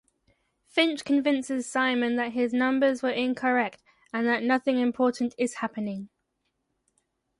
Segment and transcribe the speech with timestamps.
[0.65, 6.09] Finch convinces Simon that his numbers were incorrect and that nothing important is happening.